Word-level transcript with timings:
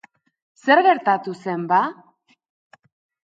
Zer 0.67 0.81
gertatuko 0.87 1.45
zen, 1.49 1.67
ba? 1.73 1.81